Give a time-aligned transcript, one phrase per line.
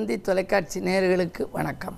[0.00, 1.96] தந்தி தொலைக்காட்சி நேயர்களுக்கு வணக்கம்.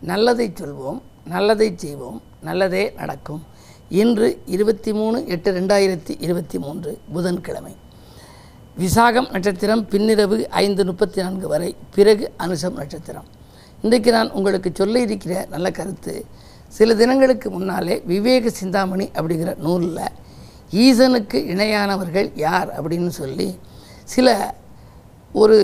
[0.00, 3.42] நல்லதை சொல்வோம் நல்லதை செய்வோம் நல்லதே நடக்கும்.
[3.88, 7.76] இன்று இருபத்தி மூணு எட்டு ரெண்டாயிரத்தி இருபத்தி மூன்று புதன்கிழமை.
[8.78, 13.28] விசாகம் நட்சத்திரம் பின்னிரவு ஐந்து முப்பத்தி நான்கு வரை பிறகு அனுசம் நட்சத்திரம்.
[13.82, 16.24] இன்றைக்கு நான் உங்களுக்கு சொல்ல இருக்கிற நல்ல கருத்து
[16.68, 20.14] சில தினங்களுக்கு முன்னாலே விவேக சிந்தாமணி அப்படிங்கிற நூலில்
[20.70, 23.58] ஈசனுக்கு இணையானவர்கள் யார் அப்படின்னு சொல்லி
[24.04, 24.54] சில
[25.32, 25.56] ஒரு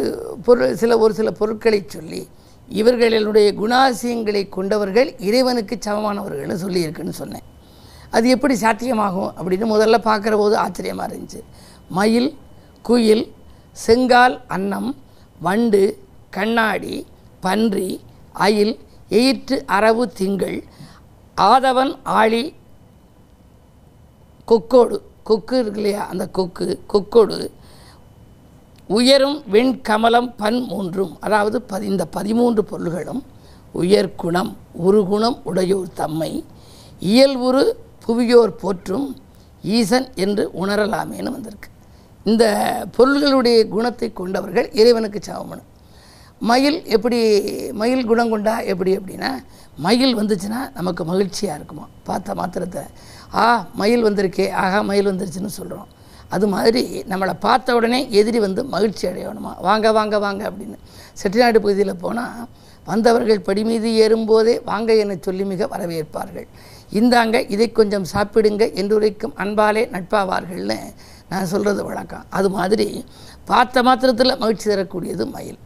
[0.45, 2.29] பொருள் சில ஒரு சில பொருட்களை சொல்லி
[2.69, 7.47] இவர்களுடைய குணாசியங்களை கொண்டவர்கள் இறைவனுக்கு சமமானவர்கள்னு சொல்லியிருக்குன்னு சொன்னேன்.
[8.11, 11.41] அது எப்படி சாத்தியமாகும் அப்படின்னு முதல்ல பார்க்குற போது ஆச்சரியமாக இருந்துச்சு.
[11.89, 12.39] மயில்
[12.83, 13.25] குயில்
[13.87, 14.91] செங்கால் அன்னம்
[15.41, 15.83] வண்டு
[16.31, 17.07] கண்ணாடி
[17.41, 17.91] பன்றி
[18.33, 20.59] அயில் எயிற்று அரவு திங்கள்
[21.37, 22.55] ஆதவன் ஆழி
[24.49, 24.97] கொக்கோடு.
[25.23, 27.51] கொக்கு இருக்கு இல்லையா அந்த கொக்கு கொக்கோடு.
[28.97, 31.13] உயரும் வெண்கமலம் பன் மூன்றும்.
[31.27, 33.23] அதாவது பதி இந்த பதிமூன்று பொருள்களும்
[33.81, 34.51] உயர் குணம்
[34.87, 36.31] உருகுணம் உடையோர் தம்மை.
[37.13, 37.63] இயல்புறு
[38.05, 39.07] புவியோர் போற்றும்
[39.77, 41.69] ஈசன் என்று உணரலாமேன்னு வந்திருக்கு.
[42.27, 42.45] இந்த
[42.97, 45.63] பொருள்களுடைய குணத்தை கொண்டவர்கள் இறைவனுக்கு சமமனு
[46.51, 47.19] மயில் எப்படி
[47.81, 49.31] மயில் குணம் கொண்டா எப்படி அப்படின்னா
[49.85, 51.85] மயில் வந்துச்சுன்னா நமக்கு மகிழ்ச்சியாக இருக்குமா?
[52.09, 52.83] பார்த்த மாத்திரத்தை.
[53.43, 53.45] ஆ
[53.81, 55.89] மயில் வந்திருக்கே ஆகா மயில் வந்துருச்சுன்னு சொல்கிறோம்
[56.35, 59.53] அது மாதிரி நம்மளை பார்த்த உடனே எதிரி வந்து மகிழ்ச்சி அடையணுமா?
[59.69, 60.79] வாங்க வாங்க வாங்க அப்படின்னு.
[61.21, 62.45] செட்டிநாடு பகுதியில் போனால்
[62.91, 66.47] வந்தவர்கள் படி மீது ஏறும்போதே வாங்க என சொல்லி மிக வரவேற்பார்கள்.
[67.01, 70.79] இந்தாங்க இதை கொஞ்சம் சாப்பிடுங்க என்றுரைக்கும் அன்பாலே நட்பாவார்கள்னு
[71.31, 72.25] நான் சொல்கிறது வழக்கம்.
[72.39, 72.89] அது மாதிரி
[73.51, 75.61] பார்த்த மாத்திரத்தில் மகிழ்ச்சி தரக்கூடியது மயில்.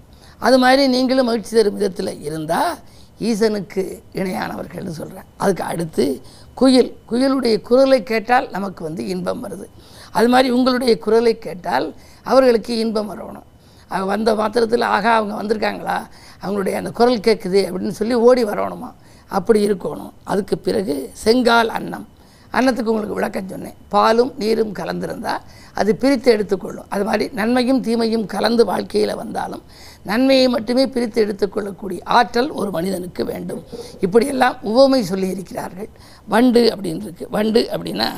[0.46, 2.74] அது மாதிரி நீங்களும் மகிழ்ச்சி தரும் விதத்தில் இருந்தால்
[3.28, 3.82] ஈசனுக்கு
[4.20, 6.04] இணையானவர்கள்னு சொல்கிறேன் அதுக்கு அடுத்து
[6.60, 6.90] குயில்.
[7.10, 9.66] குயிலுடைய குரலை கேட்டால் நமக்கு வந்து இன்பம் வருது.
[10.16, 11.86] அது மாதிரி உங்களுடைய குரலை கேட்டால்
[12.22, 13.46] அவர்களுக்கு இன்பம் வரணும்.
[13.88, 15.98] அவங்க வந்த மாத்திரத்தில் ஆகா அவங்க வந்திருக்காங்களா?
[16.44, 18.90] அவங்களுடைய அந்த குரல் கேட்குது அப்படின்னு சொல்லி ஓடி வரணுமா?
[19.28, 20.12] அப்படி இருக்கணும்.
[20.24, 22.06] அதுக்கு பிறகு செங்கால் அன்னம்.
[22.52, 23.78] அன்னத்துக்கு உங்களுக்கு விளக்கம் சொன்னேன்.
[23.88, 25.42] பாலும் நீரும் கலந்திருந்தால்
[25.74, 26.88] அது பிரித்து எடுத்துக்கொள்ளும்.
[26.88, 29.62] அது மாதிரி நன்மையும் தீமையும் கலந்து வாழ்க்கையில் வந்தாலும்
[30.08, 33.62] நன்மையை மட்டுமே பிரித்து எடுத்துக்கொள்ளக்கூடிய ஆற்றல் ஒரு மனிதனுக்கு வேண்டும்.
[34.04, 35.90] இப்படியெல்லாம் உவமை சொல்லியிருக்கிறார்கள்
[36.32, 38.08] வண்டு அப்படின்ருக்கு வண்டு அப்படின்னா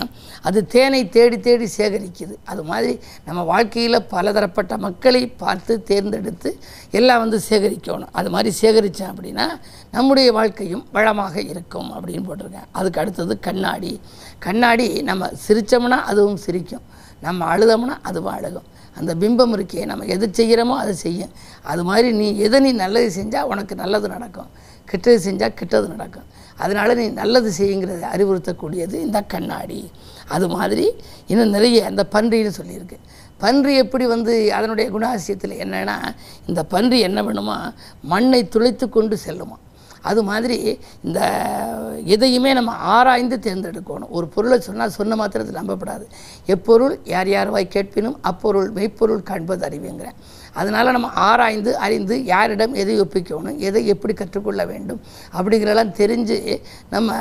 [0.48, 2.34] அது தேனை தேடி தேடி சேகரிக்குது.
[2.52, 2.92] அது மாதிரி
[3.24, 6.52] நம்ம வாழ்க்கையில் பலதரப்பட்ட மக்களை பார்த்து தேர்ந்தெடுத்து
[6.98, 8.12] எல்லாம் வந்து சேகரிக்கணும்.
[8.20, 9.46] அது மாதிரி சேகரித்தேன் அப்படின்னா
[9.96, 12.68] நம்முடைய வாழ்க்கையும் வளமாக இருக்கும் அப்படின்னு போட்டிருக்கேன்.
[12.78, 13.92] அதுக்கு அடுத்தது கண்ணாடி.
[14.46, 16.84] கண்ணாடி நம்ம சிரித்தோம்னா அதுவும் சிரிக்கும்.
[17.26, 18.68] நம்ம அழுதோம்னா அதுவும் அழுகும்.
[19.00, 21.32] அந்த பிம்பம் இருக்கே நம்ம எது செய்கிறோமோ அதை செய்யும்
[21.70, 24.50] அது மாதிரி நீ எதை நீ நல்லது செஞ்சால் உனக்கு நல்லது நடக்கும்.
[24.90, 26.26] கெட்டது செஞ்சால் கெட்டது நடக்கும்.
[26.62, 29.80] அதனால் நீ நல்லது செய்யுங்கிறத அறிவுறுத்தக்கூடியது இந்த கண்ணாடி.
[30.34, 30.86] அது மாதிரி
[31.30, 32.98] இன்னும் நிறைய அந்த பன்றின்னு சொல்லியிருக்கு.
[33.42, 35.96] பன்றி எப்படி வந்து அதனுடைய குணாசியத்தில் என்னென்னா
[36.50, 37.56] இந்த பன்றி என்ன பண்ணுமா?
[38.12, 39.56] மண்ணை துளைத்து கொண்டு செல்லுமா?
[40.10, 40.56] அது மாதிரி
[41.06, 41.20] இந்த
[42.14, 44.12] எதையுமே நம்ம ஆராய்ந்து தேர்ந்தெடுக்கணும்.
[44.18, 46.04] ஒரு பொருளை சொன்னால் சொன்ன மாத்திரத்தில் நம்பப்படாது.
[46.54, 50.18] எப்பொருள் யார் யாருவாய் கேட்பினும் அப்பொருள் மெய்ப்பொருள் காண்பது அறிவுங்கிறேன்.
[50.60, 55.00] அதனால் நம்ம ஆராய்ந்து அறிந்து யாரிடம் எதை ஒப்பிக்கணும் எதை எப்படி கற்றுக்கொள்ள வேண்டும்
[55.38, 56.38] அப்படிங்கிறதெல்லாம் தெரிஞ்சு
[56.94, 57.18] நம்ம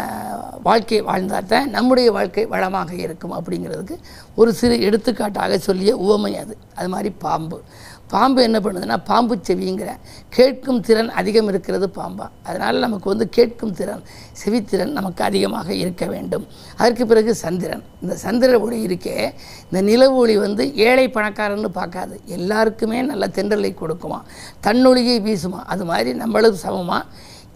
[0.67, 3.97] வாழ்க்கையை வாழ்ந்தால் தான் நம்முடைய வாழ்க்கை வளமாக இருக்கும் அப்படிங்கிறதுக்கு
[4.39, 6.55] ஒரு சிறு எடுத்துக்காட்டாக சொல்லிய உவமை அது.
[6.79, 7.59] அது மாதிரி பாம்பு.
[8.07, 9.89] பாம்பு என்ன பண்ணுதுன்னா பாம்பு செவிங்கிற.
[10.29, 12.29] கேட்கும் திறன் அதிகம் இருக்கிறது பாம்பா.
[12.43, 14.03] அதனால் நமக்கு வந்து கேட்கும் திறன்
[14.45, 16.47] செவித்திறன் நமக்கு அதிகமாக இருக்க வேண்டும்.
[16.77, 17.83] அதற்கு பிறகு சந்திரன்.
[18.01, 22.21] இந்த சந்திர ஒளி இருக்கே இந்த நிலவு ஒளி வந்து ஏழை பணக்காரன்னு பார்க்காது.
[22.25, 24.21] எல்லாருக்குமே நல்ல தென்றலை கொடுக்குமா.
[24.63, 25.59] தன்னொழியை வீசுமா.
[25.65, 27.05] அது மாதிரி நம்மளும் சமமாக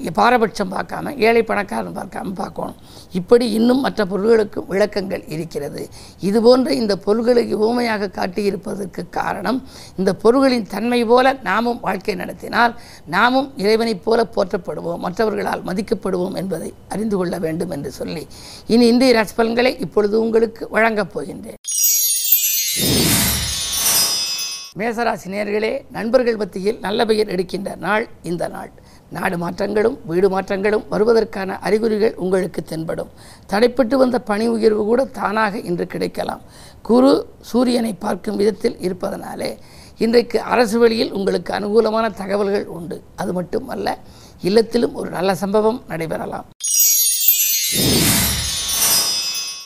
[0.09, 2.77] பாரபட்சம் பார்க்காம ஏழை பணக்காரன் பார்க்காம பார்க்கணும்.
[3.11, 5.89] இப்படி இன்னும் மற்ற பொருள்களுக்கு விளக்கங்கள் இருக்கிறது.
[6.19, 9.59] இதுபோன்ற இந்த பொருள்களை ஊமையாக காட்டியிருப்பதற்கு காரணம்
[9.95, 12.75] இந்த பொருள்களின் தன்மை போல நாமும் வாழ்க்கை நடத்தினால்
[13.05, 18.27] நாமும் இறைவனைப் போல போற்றப்படுவோம் மற்றவர்களால் மதிக்கப்படுவோம் என்பதை அறிந்து கொள்ள வேண்டும் என்று சொல்லி
[18.67, 21.59] இனி இந்திய ரசபலன்களை இப்பொழுது உங்களுக்கு வழங்கப் போகின்றேன்.
[24.79, 28.71] மேசராசி நேர்களே நண்பர்கள் மத்தியில் நல்ல பெயர் எடுக்கின்ற நாள் இந்த நாள்.
[29.15, 33.09] நாடு மாற்றங்களும் வீடு மாற்றங்களும் வருவதற்கான அறிகுறிகள் உங்களுக்கு தென்படும்.
[33.49, 36.41] தடைப்பட்டு வந்த பணி உயர்வு கூட தானாக இன்று கிடைக்கலாம்.
[36.81, 37.11] குரு
[37.41, 39.57] சூரியனை பார்க்கும் விதத்தில் இருப்பதனாலே
[39.97, 43.01] இன்றைக்கு அரசு வழியில் உங்களுக்கு அனுகூலமான தகவல்கள் உண்டு.
[43.15, 43.97] அது மட்டுமல்ல
[44.41, 46.47] இல்லத்திலும் ஒரு நல்ல சம்பவம் நடைபெறலாம்.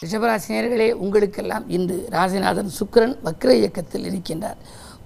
[0.06, 4.60] ரிஷபராசினியர்களே உங்களுக்கெல்லாம் இன்று ராசிநாதன் சுக்கிரன் வக்ர இயக்கத்தில் இருக்கின்றார்.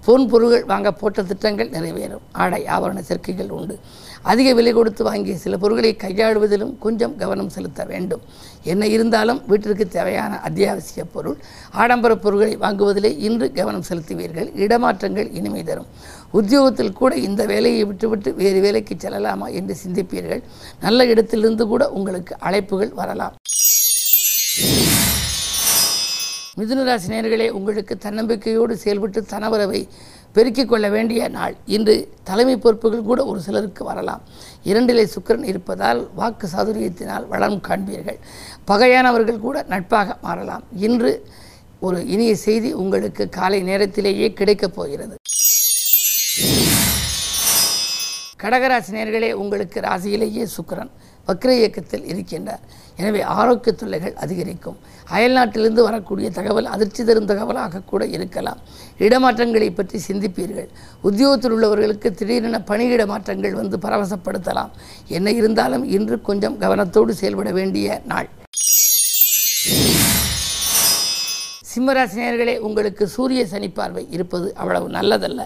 [0.04, 2.24] பொன் பொருள்கள் வாங்க போட்ட திட்டங்கள் நிறைவேறும்.
[2.32, 3.78] ஆடை ஆபரண சேர்க்கைகள் உண்டு.
[4.22, 8.20] அதிக விலை கொடுத்து வாங்கிய சில பொருட்களை கையாளுவதிலும் கொஞ்சம் கவனம் செலுத்த வேண்டும்.
[8.62, 11.36] என்ன இருந்தாலும் வீட்டிற்கு தேவையான அத்தியாவசிய பொருள்
[11.70, 14.50] ஆடம்பர பொருட்களை வாங்குவதிலே இன்று கவனம் செலுத்துவீர்கள்.
[14.64, 15.86] இடமாற்றங்கள் இனிமை தரும்.
[16.30, 20.42] உத்தியோகத்தில் கூட இந்த வேலையை விட்டுவிட்டு வேறு வேலைக்கு செல்லலாமா என்று சிந்திப்பீர்கள்.
[20.80, 23.34] நல்ல இடத்திலிருந்து கூட உங்களுக்கு அழைப்புகள் வரலாம்.
[26.58, 29.88] மிதுனராசி நேர்களே உங்களுக்கு தன்னம்பிக்கையோடு செயல்பட்டு தனவரவை
[30.32, 31.56] பெருக்கிக் கொள்ள வேண்டிய நாள்.
[31.66, 34.22] இன்று தலைமை பொறுப்புகள் கூட ஒரு சிலருக்கு வரலாம்.
[34.64, 38.18] இரண்டிலே சுக்கிரன் இருப்பதால் வாக்கு சாதுரியத்தினால் வளம் காண்பீர்கள்.
[38.66, 40.62] பகையானவர்கள் கூட நட்பாக மாறலாம்.
[40.76, 41.26] இன்று
[41.80, 45.14] ஒரு இனிய செய்தி உங்களுக்கு காலை நேரத்திலேயே கிடைக்கப் போகிறது.
[48.42, 50.90] கடகராசி நேர்களே உங்களுக்கு ராசியிலேயே சுக்கிரன்.
[51.28, 52.62] வக்ர இயக்கத்தில் இருக்கின்றார்.
[53.00, 54.78] எனவே ஆரோக்கிய தொல்லைகள் அதிகரிக்கும்.
[55.16, 58.60] அயல்நாட்டிலிருந்து வரக்கூடிய தகவல் அதிர்ச்சி தரும் தகவலாக கூட இருக்கலாம்.
[58.98, 60.68] இடமாற்றங்களை பற்றி சிந்திப்பீர்கள்.
[61.08, 64.74] உத்தியோகத்தில் உள்ளவர்களுக்கு திடீரென பணியிட மாற்றங்கள் வந்து பரவசப்படுத்தலாம்.
[65.08, 68.28] என்ன இருந்தாலும் இன்று கொஞ்சம் கவனத்தோடு செயல்பட வேண்டிய நாள்.
[71.80, 75.42] சிம்மராசினியர்களே உங்களுக்கு சூரிய சனி பார்வை இருப்பது அவ்வளவு நல்லதல்ல.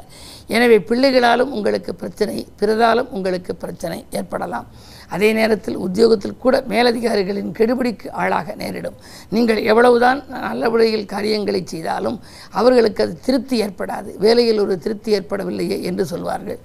[0.54, 4.66] எனவே பிள்ளைகளாலும் உங்களுக்கு பிரச்சனை பிறதாலும் உங்களுக்கு பிரச்சனை ஏற்படலாம்.
[5.14, 8.96] அதே நேரத்தில் உத்தியோகத்தில் கூட மேலதிகாரிகளின் கெடுபிடிக்கு ஆளாக நேரிடும்.
[9.34, 12.18] நீங்கள் எவ்வளவுதான் நல்ல வழியில் காரியங்களை செய்தாலும்
[12.60, 14.10] அவர்களுக்கு அது திருப்தி ஏற்படாது.
[14.24, 16.60] வேலையில் ஒரு திருப்தி ஏற்படவில்லையே என்று சொல்வார்கள்.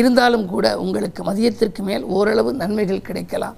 [0.00, 3.56] இருந்தாலும் கூட உங்களுக்கு மதியத்திற்கு மேல் ஓரளவு நன்மைகள் கிடைக்கலாம்.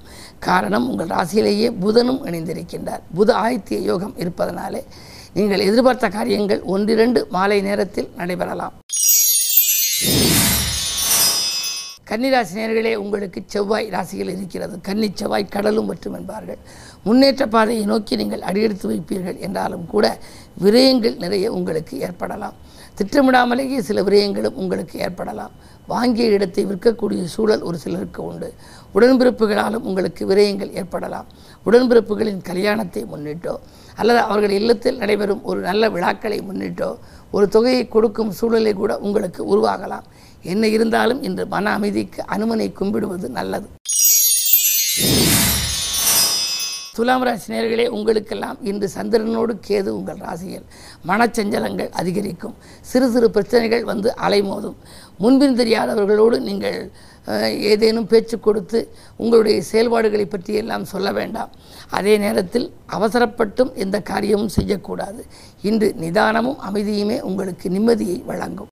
[0.50, 3.05] காரணம் உங்கள் ராசியிலேயே புதனும் இணைந்திருக்கின்றார்.
[3.19, 4.82] புத ஆதித்ய யோகம் இருப்பதனாலே
[5.36, 8.75] நீங்கள் எதிர்பார்த்த காரியங்கள் ஒன்றிரண்டு மாலை நேரத்தில் நடைபெறலாம்.
[12.08, 14.81] கன்னிராசி நேர்களே உங்களுக்கு செவ்வாய் ராசிகள் இருக்கிறது.
[14.88, 16.60] கன்னி செவ்வாய் கடலும் மற்றும் என்பார்கள்.
[17.06, 20.06] முன்னேற்ற பாதையை நோக்கி நீங்கள் அடியெடுத்து வைப்பீர்கள் என்றாலும் கூட
[20.64, 22.56] விரயங்கள் நிறைய உங்களுக்கு ஏற்படலாம்.
[22.98, 25.54] திட்டமிடாமலேயே சில விரயங்களும் உங்களுக்கு ஏற்படலாம்.
[25.87, 28.54] வாங்கிய இடத்தை விற்கக்கூடிய சூழல் ஒரு சிலருக்கு உண்டு.
[28.94, 31.29] உடன்பிறப்புகளாலும் உங்களுக்கு விரயங்கள் ஏற்படலாம்.
[31.67, 33.55] உடன்பிறப்புகளின் கல்யாணத்தை முன்னிட்டோ
[33.96, 36.91] அல்லது அவர்கள் இல்லத்தில் நடைபெறும் ஒரு நல்ல விழாக்களை முன்னிட்டோ
[37.31, 40.06] ஒரு தொகையை கொடுக்கும் சூழலை கூட உங்களுக்கு உருவாகலாம்.
[40.52, 43.67] என்ன இருந்தாலும் இன்று மன அமைதிக்கு அனுமனை கும்பிடுவது நல்லது.
[46.96, 50.67] துலாம் ராசி நேர்களே உங்களுக்கெல்லாம் இன்று சந்திரனோடு கேது உங்கள் ராசியில்.
[51.11, 52.55] மனச்சஞ்சலங்கள் அதிகரிக்கும்.
[52.91, 54.76] சிறு சிறு பிரச்சனைகள் வந்து அலைமோதும்.
[55.23, 56.79] முன்பின் தெரியாதவர்களோடு நீங்கள்
[57.73, 58.79] ஏதேனும் பேச்சு கொடுத்து
[59.23, 61.50] உங்களுடைய செயல்பாடுகளை பற்றியெல்லாம் சொல்ல வேண்டாம்.
[61.99, 65.23] அதே நேரத்தில் அவசரப்பட்டும் எந்த காரியமும் செய்யக்கூடாது.
[65.70, 68.70] இன்று நிதானமும் அமைதியுமே உங்களுக்கு நிம்மதியை வழங்கும்.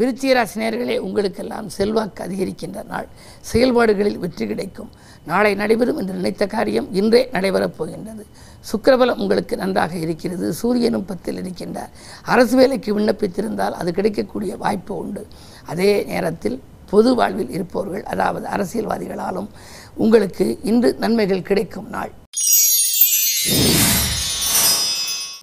[0.00, 3.08] விருச்சிகராசி ராசினியர்களே உங்களுக்கெல்லாம் செல்வாக்கு அதிகரிக்கின்ற நாள்.
[3.40, 4.90] செயல்பாடுகளில் வெற்றி கிடைக்கும்.
[5.26, 8.26] நாளை நடைபெறும் என்று நினைத்த காரியம் இன்றே நடைபெறப் போகின்றது.
[8.70, 10.52] சுக்கரபலம் உங்களுக்கு நன்றாக இருக்கிறது.
[10.52, 11.92] சூரியனும் பத்தில் இருக்கின்றார்.
[12.22, 15.26] அரசு வேலைக்கு விண்ணப்பித்திருந்தால் அது கிடைக்கக்கூடிய வாய்ப்பு உண்டு.
[15.66, 19.48] அதே நேரத்தில் பொது வாழ்வில் இருப்பவர்கள் அதாவது அரசியல்வாதிகளாலும்
[19.94, 22.10] உங்களுக்கு இன்று நன்மைகள் கிடைக்கும் நாள்.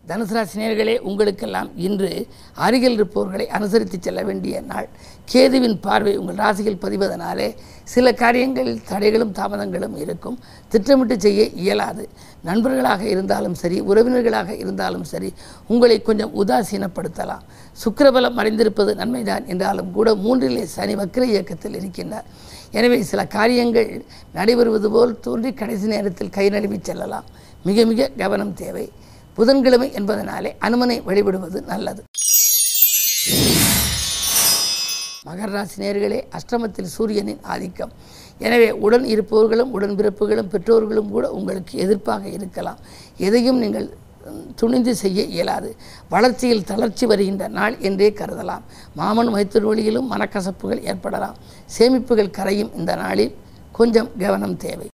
[0.09, 4.87] தனுசு ராசினியர்களே உங்களுக்கெல்லாம் இன்று அருகில் இருப்பவர்களை அனுசரித்து செல்ல வேண்டிய நாள்.
[5.31, 7.47] கேதுவின் பார்வை உங்கள் ராசியில் பதிவதனாலே
[7.83, 10.37] சில காரியங்களில் தடைகளும் தாமதங்களும் இருக்கும்.
[10.69, 12.09] திட்டமிட்டு செய்ய இயலாது.
[12.43, 15.33] நண்பர்களாக இருந்தாலும் சரி உறவினர்களாக இருந்தாலும் சரி
[15.67, 17.43] உங்களை கொஞ்சம் உதாசீனப்படுத்தலாம்.
[17.83, 19.45] சுக்கரபலம் மறைந்திருப்பது நன்மைதான்.
[19.45, 22.29] என்றாலும் கூட மூன்றிலே சனி வக்கர இயக்கத்தில் இருக்கின்றார்.
[22.71, 24.05] எனவே சில காரியங்கள்
[24.35, 27.27] நடைபெறுவது போல் தோன்றி கடைசி நேரத்தில் கை நழுவி செல்லலாம்.
[27.63, 28.91] மிக மிக கவனம் தேவை.
[29.37, 32.01] புதன்கிழமை என்பதனாலே அனுமனை வழிபடுவது நல்லது.
[35.27, 37.93] மகர ராசி நேர்களே அஷ்டமத்தில் சூரியனின் ஆதிக்கம்.
[38.45, 42.79] எனவே உடன் இருப்பவர்களும் உடன்பிறப்புகளும் பெற்றோர்களும் கூட உங்களுக்கு எதிர்ப்பாக இருக்கலாம்.
[43.27, 43.87] எதையும் நீங்கள்
[44.59, 45.69] துணிந்து செய்ய இயலாது.
[46.13, 48.63] வளர்ச்சியில் தளர்ச்சி வருகின்ற நாள் என்றே கருதலாம்.
[48.99, 51.37] மாமன் மைத்தூர் வழியிலும் மனக்கசப்புகள் ஏற்படலாம்.
[51.77, 53.35] சேமிப்புகள் கரையும் இந்த நாளில்
[53.79, 54.87] கொஞ்சம் கவனம் தேவை.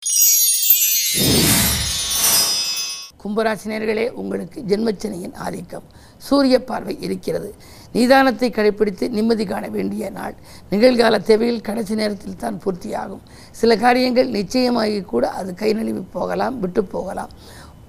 [3.21, 5.85] கும்பராசினியர்களே உங்களுக்கு ஜென்மச்சனியின் ஆதிக்கம்.
[6.27, 7.49] சூரிய பார்வை இருக்கிறது.
[7.95, 10.35] நிதானத்தை கடைப்பிடித்து நிம்மதி காண வேண்டிய நாள்.
[10.71, 13.23] நிகழ்கால தேவையில் கடைசி நேரத்தில் தான் பூர்த்தியாகும்.
[13.61, 17.33] சில காரியங்கள் நிச்சயமாகி கூட அது கை நழுவி போகலாம் விட்டு போகலாம்.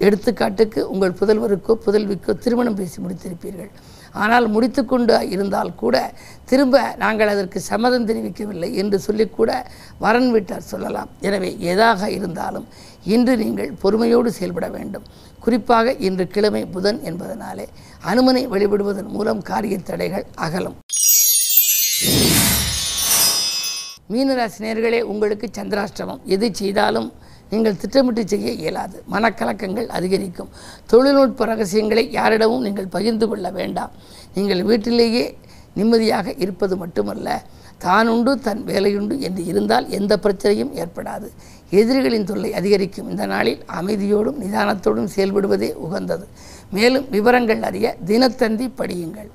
[0.07, 3.73] எடுத்துக்காட்டுக்கு உங்கள் புதல்வருக்கோ புதல்விக்கோ திருமணம் பேசி முடித்திருப்பீர்கள்.
[4.23, 5.97] ஆனால் முடித்துக்கொண்டு இருந்தால் கூட
[6.51, 9.51] திரும்ப நாங்கள் அதற்கு சம்மதம் தெரிவிக்கவில்லை என்று சொல்லிக்கூட
[10.05, 11.13] வரன் வீட்டார் சொல்லலாம்.
[11.29, 12.67] எனவே எதாக இருந்தாலும்
[13.05, 15.05] இன்று நீங்கள் பொறுமையோடு செயல்பட வேண்டும்.
[15.45, 17.67] குறிப்பாக இன்று கிழமை புதன் என்பதனாலே
[18.11, 20.77] அனுமனை வழிபடுவதன் மூலம் காரிய தடைகள் அகலும்.
[24.13, 26.23] மீனராசினியர்களே உங்களுக்கு சந்திராஷ்டமம்.
[26.25, 27.13] எது செய்தாலும்
[27.51, 29.03] நீங்கள் திட்டமிட்டு செய்ய இயலாது.
[29.13, 30.51] மனக்கலக்கங்கள் அதிகரிக்கும்.
[30.87, 33.93] தொழில்நுட்ப ரகசியங்களை யாரிடமும் நீங்கள் பகிர்ந்து கொள்ள வேண்டாம்.
[34.35, 35.25] நீங்கள் வீட்டிலேயே
[35.75, 37.29] நிம்மதியாக இருப்பது மட்டுமல்ல
[37.85, 41.29] தானுண்டு தன் வேலையுண்டு என்று இருந்தால் எந்த பிரச்சனையும் ஏற்படாது.
[41.71, 43.11] எதிரிகளின் தொல்லை அதிகரிக்கும்.
[43.11, 46.27] இந்த நாளில் அமைதியோடும் நிதானத்தோடும் செயல்படுவதே உகந்தது.
[46.71, 49.31] மேலும் விவரங்கள் அறிய தினத்தந்தி படியுங்கள்.